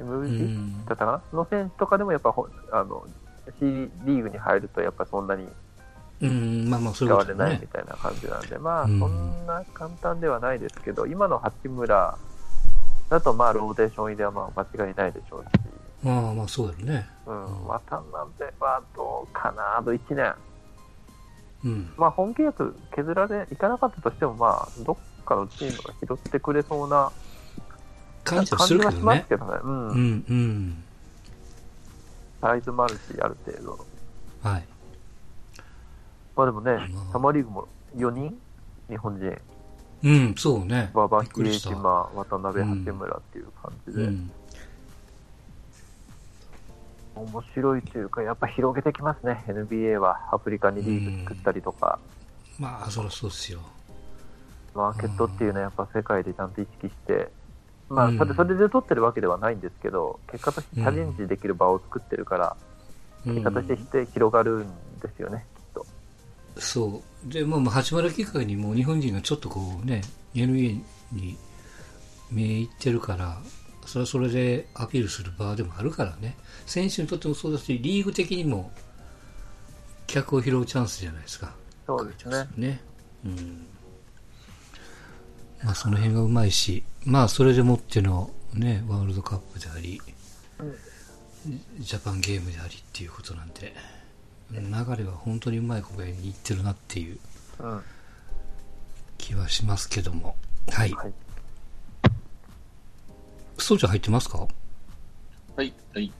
[0.00, 1.38] う ?MVP んだったかな？
[1.38, 3.06] の選手とかでもやっぱほあの
[3.58, 3.64] C
[4.04, 5.48] リーグに入るとやっぱそんなに
[6.20, 7.68] うん、まあまあ、そう使いうことだねわれないみ。
[7.68, 12.18] たいな感じなんで、まあ、そうんんな簡単ではないですけど、今の八村
[13.08, 15.46] だと、まあ、ローテーション入れはまあ間違いないでしょうし、
[16.02, 17.08] まあまあ、そうだよね。
[17.26, 20.34] うん、渡辺はどうかな、あと1年。
[21.64, 21.92] うん。
[21.96, 27.10] まあ、本契約削られいかなかったとしても、まあ、どっかのチームが拾ってくれそうな
[28.24, 29.26] 感じはします。
[29.28, 29.58] けどね。
[29.62, 29.88] うん。
[29.88, 30.84] うん、うん。
[32.40, 33.86] サイズもあるし、ある程度。
[34.42, 34.64] はい。
[36.36, 38.38] まあでもねまあ、サマーリーグも4人？
[38.88, 39.36] 日本人。
[40.02, 40.90] うん、そうね。
[40.94, 44.30] 馬場、比江島、渡辺、うん八村っていう感じで、うん。
[47.16, 50.20] 面白いというか、やっぱ広げてきますね、NBA は。
[50.32, 51.98] アフリカにリーグ作ったりとか、
[52.58, 53.60] まあ、そりゃそうですよ。
[54.74, 57.32] マーケットっていうのはやっぱ世界でちゃんと意識して、
[57.88, 62.68] まあ、うんそれそれで取ってるわけではないんですけど、結果としてチャレンジできる場を作ってるから、うん
[63.24, 64.68] 結果として広がるん
[65.00, 65.86] ですよね、きっと。
[66.56, 67.32] そう。
[67.32, 70.02] で、まあ、まあ八村機会にもう日本人がちょっとこうね、
[70.34, 70.80] NBA
[71.12, 71.36] に
[72.30, 73.38] 目いってるから、
[73.86, 76.36] それはそれでアピールする場でもあるからね。
[76.66, 78.70] 選手にとってもそうだし、リーグ的にも
[80.06, 81.54] 客を拾うチャンスじゃないですか。
[81.86, 82.48] そうですね。
[82.56, 82.80] ね。
[83.24, 83.66] うん。
[85.64, 90.00] まあ、その辺がうまいし、まあ、それでもってのね、ワールドカップであり、
[91.78, 93.74] ジャパンゲームでありっていうことなんで、
[94.50, 94.60] 流
[94.96, 97.18] れは本当にうまい小林にいってるなっていう
[99.16, 100.36] 気はしますけども。
[100.70, 100.90] はい。
[100.90, 100.94] い。
[103.58, 104.46] ストちゃん入ってますか？
[105.56, 106.12] はい、はい、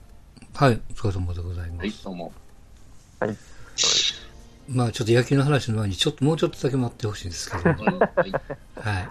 [0.53, 1.79] はい、お疲れ様でございます。
[1.79, 2.33] はい、どうも。
[3.19, 3.37] はい。
[4.69, 7.83] まあ、ちょっと野球の話の前に、ちょっと、もうちょっとだけ待ってほしいんですけども。
[7.85, 8.31] はい、はい、
[8.75, 9.07] はい。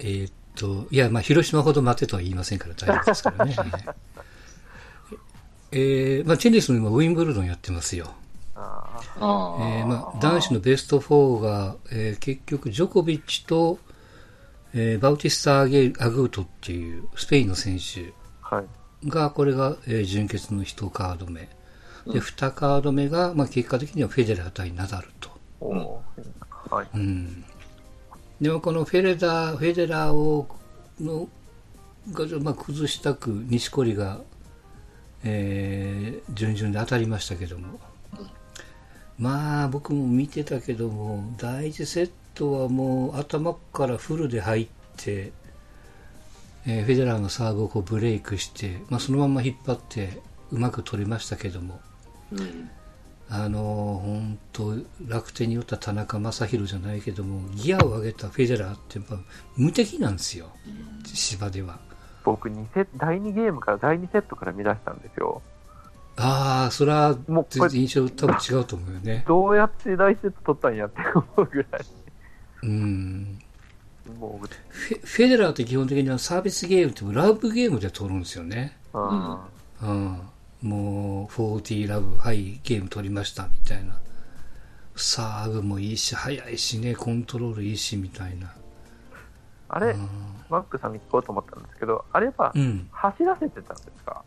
[0.00, 3.54] えーっと、いや、まあ、広島ほど待てとは言いませんから 大丈夫ですからね。
[3.54, 3.70] はい
[5.76, 8.14] えー、まあ、テニスの今、ウィンブルドンやってますよ。
[8.54, 13.78] ああえー、まあ、男子のベスト4が、えー結局、ジョコビッチと、
[14.72, 18.12] えーバウティスタ・アゲアグートっていうスペインの選手
[18.42, 19.08] あ、はい。
[19.08, 21.48] が、これが、えー準決の1カード目。
[22.06, 25.30] で、2カード目が、まあ、結果的にはフェデラー対ナダルと。
[25.60, 26.86] おーはい。
[26.94, 27.44] うん。
[28.40, 30.48] でもこのフェレダー、フェデラーを、
[31.00, 31.28] の、
[32.12, 34.20] が、まあ、崩したく、錦織が、
[35.22, 37.78] えー、順々で当たりましたけども。
[39.18, 45.32] まあ、僕も見てたけども、第一セットはもう頭からフルで入って、
[46.66, 50.20] えーフェデラーのサーブをこうブレイクして、まあ、そのまま引っ張って、
[50.50, 51.80] うまく取りましたけども、
[52.32, 52.70] うん。
[53.30, 53.58] あの
[54.04, 54.74] 本当
[55.08, 59.18] 楽天によった田中将大じゃないけどもギアを上げたフェデラーってやっぱ
[59.56, 60.50] 無敵なんですよ
[61.04, 61.78] 芝では
[62.24, 65.42] 僕2セ、第2ゲームから第2セットから見出したんですよ。
[66.16, 67.16] ああそれは
[67.72, 71.84] 印象多分違うと思うよねどうやって第1セット取ったんやって思うぐらい。
[72.62, 73.38] うん
[74.18, 79.38] もう、フェデラーって基本的にはサービスゲームってラブゲームで取るんですよねうん。
[79.82, 80.20] うん
[80.64, 84.00] もう40ラブはいゲーム取りましたみたいな。
[84.96, 88.50] サーブもいいし速いしねコントロールいいしみたいな。
[89.68, 90.08] あれ、うん。
[90.48, 92.88] マックさんに聞こうと思ったんですけど、あれはうん。
[92.92, 94.24] 走らせてたんですか？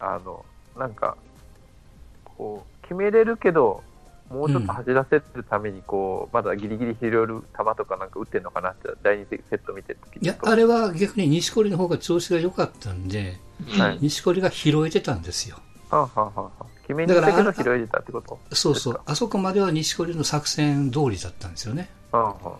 [0.00, 0.44] あの、
[0.76, 1.16] なんか、
[2.24, 3.82] こう、決めれるけど、
[4.34, 15.56] もうちょっと走らせるために、こう、まだギリギリ拾える球とかなんか打ってんのかなって、第2セット見てるときいや、あれは逆に錦織の方が調子が良かったんで、はい錦織が拾えてたんですよ。
[15.88, 18.38] はあ、はあはあはあ、決めに行ったけど拾えてたってこと？
[18.52, 19.00] そうそう。
[19.06, 21.88] あそこまでは錦織の作戦通りだったんですよね。
[22.10, 22.58] かはあは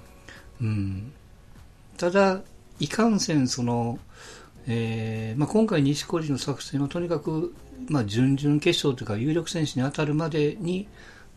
[0.60, 1.12] うん。
[1.96, 2.40] ただ、
[2.78, 3.98] いかんせん、その、
[4.66, 7.54] えーまあ、今回錦織の作戦はとにかく、
[7.88, 10.88] まあ、準々決勝というか有力選手に当たるまでに、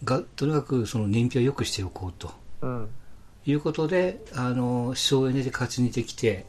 [0.04, 2.30] が、とにかくその燃費を良くしておこうと。
[2.62, 2.90] あうん。
[3.46, 6.46] いうことで、あの、省エネで勝ち抜いてきて、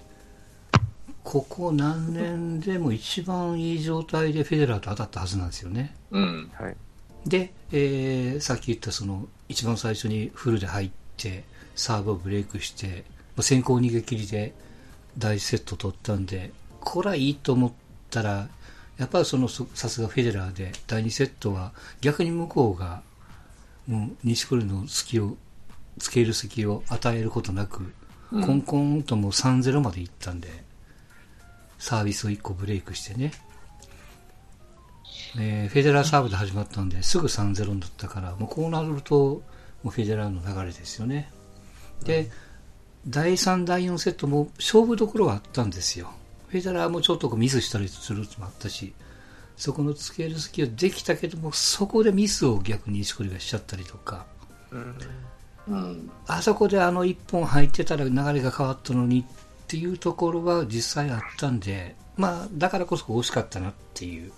[1.23, 5.95] ここ何年でも一番いい状態でフェデラーと当たったはずなんですよね。
[6.11, 6.51] うん。
[6.55, 6.77] はい。
[7.27, 13.05] で、えーさっき言ったその、一番最初にフルで入って、サーブをブレイクして、
[13.37, 14.55] まあ先行逃げ切りで
[15.19, 17.73] 第1セット取ったんで、これはいいと思っ
[18.11, 18.49] たら、
[18.97, 23.03] やっぱりその、そさすがフェデラーで、第2セットは逆に向こうが、
[23.89, 25.37] もう、錦織の隙を、
[25.99, 27.93] つける隙を与えることなく、
[28.31, 30.49] うんコンコンともう3-0まで行ったんで、
[31.79, 33.33] サービスを1個ブレイクしてね。
[35.39, 39.43] えーフェデラーサーブで始まったんで、すぐ3-0になったから、もうこうなると、
[39.83, 41.31] もうフェデラーの流れですよね。
[42.05, 42.31] で、
[43.07, 46.13] 第3、第4セットも勝負どころはあったんですよ。
[46.49, 48.93] フェデラーもちょっとこうミスしたりするのもあったし、
[49.59, 54.25] そこのつける隙はできたけども、そこでミスを逆に錦織がしちゃったりとか、
[54.71, 54.99] うん。
[55.67, 56.11] うん。
[56.29, 59.25] あそこであの一本入ってたら流れが変わったのにっ
[59.67, 64.33] ていうところは実際あったんで、まあ、だからこそ惜しかったなっていう。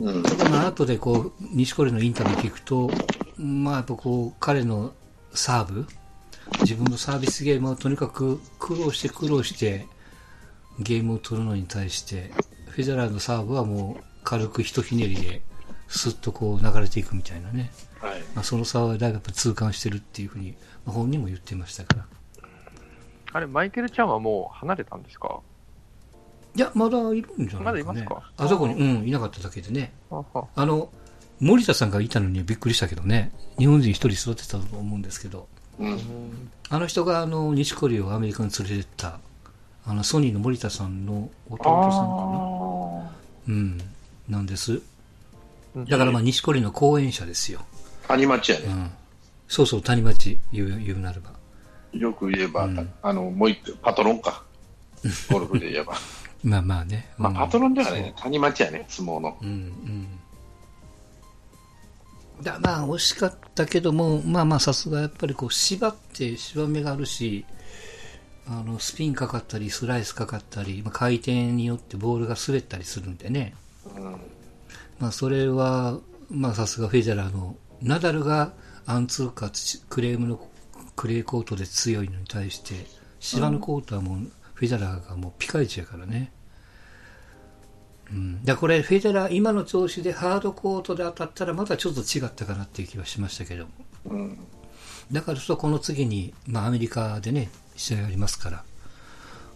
[0.00, 0.22] うん。
[0.50, 2.90] まあ、後でこう、錦織のインタビュー聞くと、
[3.36, 4.94] まあ、やっぱこう、彼の
[5.34, 5.86] サーブ、
[6.62, 9.86] 自分のサービスゲームをとにかく苦労して苦労して、
[10.78, 12.30] ゲームを取るのに対して、
[12.70, 15.42] フェデラーのサーブはもう軽くひとひねりで、
[15.88, 17.72] スッとこう流れていくみたいなね。
[18.00, 18.20] はい。
[18.34, 20.54] まあ、その差はだいぶやっぱ痛感してるっていうふうに、
[20.86, 22.06] まあ、本人も言ってましたから。
[23.32, 25.40] あれ、マイケルちゃんはもう離れたんですか？
[26.56, 27.62] いや、まだいるんじゃないかね。
[27.64, 28.32] まだいますか？
[28.36, 29.92] あそこに、うん、いなかっただけでね。
[30.10, 30.90] あの、
[31.40, 33.32] 森田さんがいたのにびっくりしたけどね。
[33.58, 35.48] 日本人一人育てたと思うんですけど。
[35.78, 35.98] うん。
[36.68, 39.20] あの人があの、西織をアメリカに連れてった、
[39.86, 42.59] あの、ソニーの森田さんの弟さんかな。
[43.50, 43.78] うん、
[44.28, 44.80] なんです。
[45.88, 47.60] だからまあ、西織の講演者ですよ。
[48.06, 48.66] 谷町やね。
[48.66, 48.90] うん。
[49.48, 51.32] そうそう、谷町言う、言うなれば。
[51.92, 54.44] よく言えば、うんあの、もう一個、パトロンか。
[55.30, 55.94] ゴルフで言えば。
[56.44, 57.10] まあまあね。
[57.18, 59.36] まあ、うんパトロンではね、谷町やね、相撲の。
[59.42, 59.50] うんう
[62.40, 62.42] ん。
[62.42, 67.44] だまあ、惜しかったけども、まあまあ、さすがやっぱりこう、縛って、芝目があるし、
[68.46, 73.54] あの、スピンかかったり、スライスかかったり、まあ、回転によってボールが滑ったりするんでね。
[73.96, 74.16] うん。
[74.98, 75.98] まあ、それは、
[76.30, 78.52] まあ、さすがフェデラーの、ナダルが
[78.86, 79.50] アンツーか
[79.88, 80.48] クレームの、
[80.96, 82.86] クレーコートで強いのに対して、
[83.20, 84.18] 芝のコートはもう、
[84.54, 86.32] フェデラーがもうピカイチやからね。
[88.10, 88.44] うん。
[88.44, 93.70] だこれ、フェデラー、今の調子でハードコートで当たったら、またちょっと違ったかなっていう気はしましたけども。
[94.06, 94.38] うん。
[95.12, 98.62] だからこの次に、まあ、アメリカでね、試合がありますから、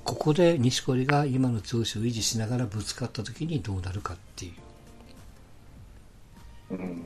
[0.03, 4.53] ここで錦織が今の調子を維持しながらぶつかった時にどうなるかってい
[6.71, 6.75] う。
[6.75, 7.05] うん。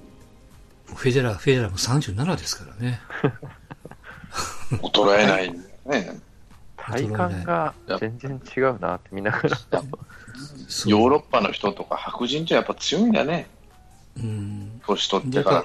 [0.94, 3.00] フェデラー、フェデラーも37ですからね。
[4.80, 6.20] 衰えないんだよね。
[6.76, 9.48] 体感が全然違うなって見ながら。
[9.48, 13.48] ヨーロッパの人とか白人ってやっぱ強いんだね。
[14.16, 14.80] うん。
[14.86, 15.64] 年取っでてから。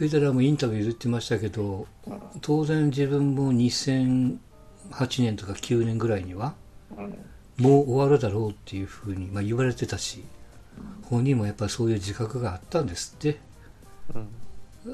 [0.00, 1.86] フェデラーもインタビューで言ってましたけど、
[2.40, 4.38] 当然自分も2008
[5.18, 6.54] 年とか9年ぐらいには、
[7.58, 10.24] もう終わるだろうっていうふうに、まあ、言われてたし、
[11.02, 13.40] 本人もやっぱりそういう自覚があったんですって。
[14.14, 14.28] うん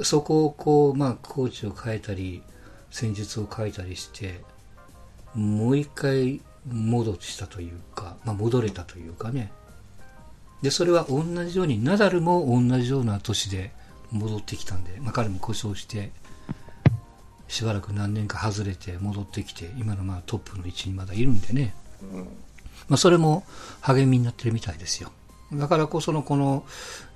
[0.03, 2.43] そこをこう、まあ、コーチを変えたり、
[2.91, 4.41] 戦術を変えたりして、
[5.33, 9.53] もう一回戻したというか、まあ、戻れたというかね。
[10.63, 13.71] で、それは同じように、ナダルも同じような年で
[14.17, 16.11] 戻ってきたんで、まあ、彼も故障して、
[17.49, 21.75] しばらく何年か外れて戻ってきて、今のまあトップの位置にまだいるんでね。
[22.03, 22.29] うん
[22.89, 23.45] まあ、それも
[23.81, 25.11] 励みになってるみたいですよ。
[25.53, 26.65] だからこそのこの、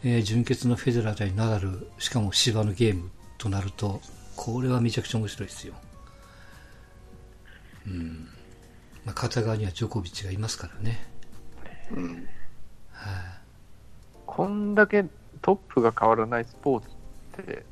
[0.05, 4.01] えー準決のフェデラー対ナダル、しかも芝のゲームとなると、
[4.37, 5.75] これはめちゃくちゃ面白いですよ。
[7.87, 8.29] うん。
[9.05, 11.07] まあ、片側にはジョコビッチがいますからね。
[11.93, 12.29] うん。
[14.27, 15.05] こんだけ
[15.43, 16.89] トップが変わらないスポーツ
[17.43, 17.65] って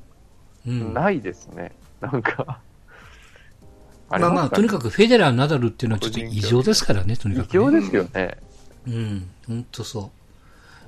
[0.66, 0.94] うん。
[0.94, 1.72] ないですね。
[2.00, 2.60] なんか。
[4.10, 7.48] まあまあ、とにかくフェデラー、ナダルっていうのはちょっと異常ですからね、とにかく、ね。
[7.50, 8.38] 異常ですよね。
[8.86, 10.10] うん、本当そ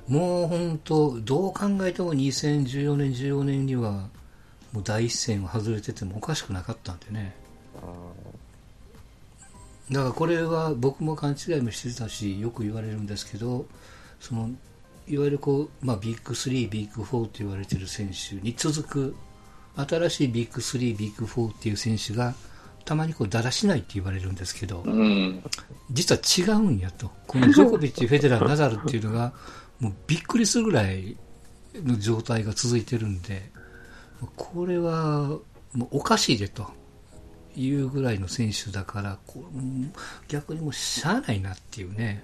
[0.09, 0.11] う。
[0.11, 4.09] もう本当、どう考えても2014年、15年には、
[4.73, 7.35] もう第一線を外れててもおかしくなかったんでね。
[9.91, 13.65] だからこれは僕も勘違いもしてたし、よく言われるんですけど、
[14.19, 14.49] その、
[15.11, 19.15] いわゆるこう、まあビッグ3、ビッグ4と言われている選手に続く、
[19.75, 22.33] 新しいビッグ3、ビッグ4っていう選手が、
[22.85, 25.43] たまにこう、だらしないって言われるんですけど、うん。
[25.91, 27.11] 実は違うんやと。
[27.27, 29.33] このジョコビッチ、フェデラー、ナダルっていうのが、
[29.79, 31.17] もうびっくりするぐらい
[31.75, 33.51] の状態が続いてるんで、
[34.35, 35.27] これは
[35.73, 36.71] もうおかしいでと
[37.55, 39.91] いうぐらいの選手だから、こううん
[40.27, 42.23] 逆にもうしゃあないなっていうね、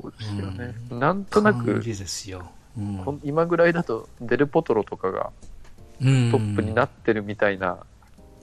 [0.00, 0.74] そうですよね。
[0.90, 2.50] なんとな感く、じですよ。
[2.76, 5.30] うん今ぐらいだとデルポトロとかが
[6.02, 7.78] うんトップになってるみたいな。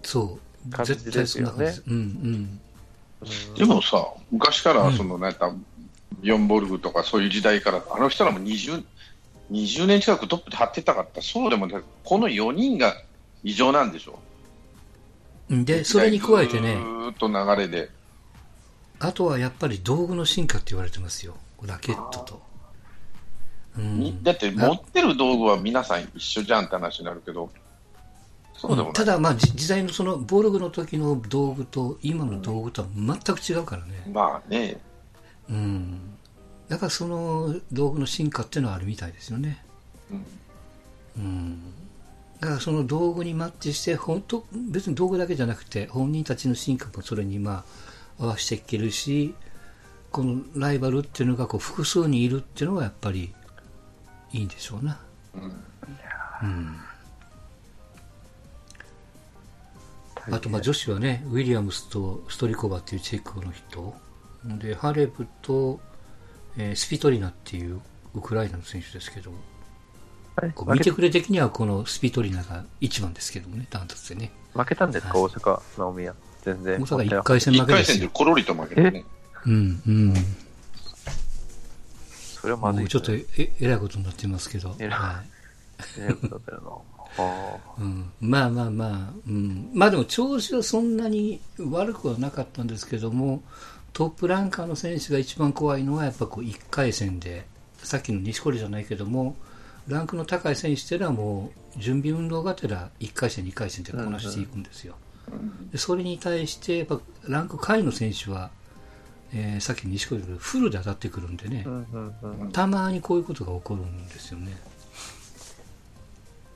[0.03, 0.69] そう。
[0.69, 1.39] 感じです。
[1.39, 1.95] うんうん。
[1.95, 2.61] うん
[3.55, 5.53] でもさ、昔から、その、なんか、
[6.21, 8.83] ビヨンボルグとかそういう時代から、あの人らも20、
[9.51, 11.21] 20年近くトップで張ってたかった。
[11.21, 12.95] そうでもね、この4人が
[13.43, 14.19] 異常なんでしょ。
[15.49, 17.89] で、それに加えてねず、ーっと流れで。
[19.01, 21.35] あとはやっぱり道具の進化って言われてますよ。
[21.63, 22.41] ラケットと。
[23.77, 27.49] うん、にだって、持ってる道具は皆さん一緒じゃんって話になるけど、
[28.53, 28.93] そう。
[28.93, 34.03] ただ、まあ、じ時代のそのボルグの時の道具と今の道具とは全く違うからね。
[34.11, 34.77] まあね、
[35.49, 35.99] うん。
[36.69, 39.63] やっぱその道具の進化っていうのはあるみたいですよね。
[40.11, 40.25] うん
[41.17, 41.61] うん。
[42.39, 49.33] だからその道具にマッチして、本当別に道具だけじゃなくて、本人たちの進化もそれにまあ合わせていけるし、
[50.11, 53.33] このライバルっていうのがこう複数にいるっていうのはやっぱり
[54.33, 54.99] いいんでしょうな。
[56.43, 56.77] うん。
[60.29, 63.95] あとまあ女子はね、ウィリアムスとストリコバっていうチェコの人、
[64.59, 65.79] で、ハレブと、
[66.57, 67.79] えースピトリナっていう
[68.13, 69.31] ウクライナの選手ですけど、
[70.55, 74.31] こう見てくれ的にはこのスピトリナが一番ですけどもね、ダントツでね。
[74.53, 76.15] 負けたんですか、はい大阪、直宮。
[76.43, 76.81] 全然。
[76.81, 78.07] 大阪1回戦一負けですよ回戦で。
[78.13, 79.05] コロリと負けたね。
[79.45, 80.13] うん、うん。
[82.41, 84.75] それはまずい、もうちょっとええらいことになってますけど。
[84.79, 85.29] えらいはい
[85.99, 87.23] ええことだよな。
[87.23, 93.43] はうん、まあまあまあ、うん、まあでも調子はそんなに悪くはなかったんですけども、
[93.93, 97.45] トップランカーの選手が一番怖いのは、やっぱこう1回戦で、
[97.83, 99.35] さっきの錦織じゃないけども、
[99.87, 104.95] ランクの高い選手っていうのはもう、準備運動がてら1回戦、2回戦でこなしていくんですよ。
[105.71, 108.51] でそれに対して、やっぱランク下位の選手は、
[109.33, 111.65] えーさっきの錦織よりフルで当たってくるんでね。
[112.51, 114.57] たまにこういうことが起こるんですよね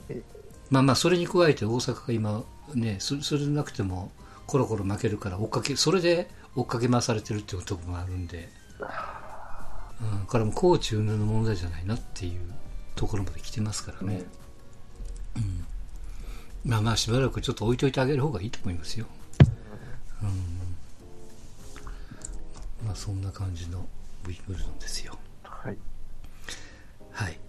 [0.09, 0.21] え。
[0.69, 2.43] まあまあ、それに加えて大阪が今、
[2.73, 4.11] ね、そそれでなくても、
[4.47, 8.49] コロコロ負けるから、追っかけ、それで追っかけ回されてるっていうところもあるんで、
[10.01, 12.53] うん、これはもうコーチ云々の問題じゃないなっていう
[12.95, 14.23] ところまで来てますからね。
[15.37, 15.65] うん。
[16.65, 19.05] まあまあしばらくちょっと置いといてあげる方がいいと思いますよ。
[20.23, 20.29] うん。
[22.85, 23.87] まあそんな感じの
[24.27, 25.17] ウイグルなんですよ。
[25.43, 25.77] はい。
[27.11, 27.39] はい。